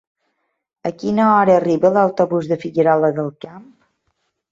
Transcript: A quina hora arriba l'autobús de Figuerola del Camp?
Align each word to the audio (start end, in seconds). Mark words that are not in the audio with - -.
A 0.89 0.91
quina 1.01 1.27
hora 1.33 1.53
arriba 1.57 1.91
l'autobús 1.97 2.49
de 2.53 2.57
Figuerola 2.63 3.13
del 3.19 3.31
Camp? 3.47 3.69